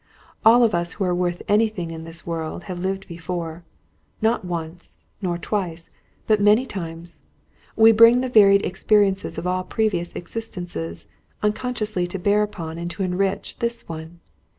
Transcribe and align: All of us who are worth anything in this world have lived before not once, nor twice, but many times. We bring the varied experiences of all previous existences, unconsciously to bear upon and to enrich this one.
All 0.43 0.63
of 0.63 0.73
us 0.73 0.93
who 0.93 1.03
are 1.03 1.13
worth 1.13 1.43
anything 1.47 1.91
in 1.91 2.05
this 2.05 2.25
world 2.25 2.63
have 2.63 2.79
lived 2.79 3.07
before 3.07 3.63
not 4.19 4.43
once, 4.43 5.05
nor 5.21 5.37
twice, 5.37 5.91
but 6.25 6.41
many 6.41 6.65
times. 6.65 7.19
We 7.75 7.91
bring 7.91 8.21
the 8.21 8.27
varied 8.27 8.65
experiences 8.65 9.37
of 9.37 9.45
all 9.45 9.63
previous 9.63 10.11
existences, 10.15 11.05
unconsciously 11.43 12.07
to 12.07 12.17
bear 12.17 12.41
upon 12.41 12.79
and 12.79 12.89
to 12.89 13.03
enrich 13.03 13.59
this 13.59 13.87
one. 13.87 14.19